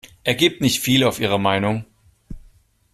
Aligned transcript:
Er 0.23 0.33
gibt 0.33 0.61
nicht 0.61 0.79
viel 0.79 1.03
auf 1.03 1.19
ihre 1.19 1.39
Meinung. 1.39 1.85